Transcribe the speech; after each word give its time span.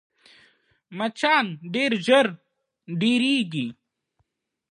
مچان 0.97 1.45
ډېر 1.73 1.91
ژر 2.05 2.25
ډېرېږي 2.99 3.67